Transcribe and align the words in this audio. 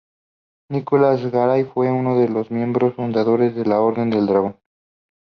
Nicolás 0.71 1.29
Garai 1.29 1.63
fue 1.63 1.91
uno 1.91 2.17
de 2.17 2.27
los 2.27 2.49
miembros 2.49 2.95
fundadores 2.95 3.53
de 3.53 3.65
la 3.65 3.81
Orden 3.81 4.09
del 4.09 4.25
Dragón. 4.25 4.57